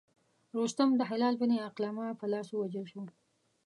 رستم 0.59 0.89
د 0.95 1.01
هلال 1.09 1.35
بن 1.41 1.51
علقمه 1.67 2.07
په 2.19 2.25
لاس 2.33 2.47
ووژل 2.51 2.85
شو. 2.91 3.01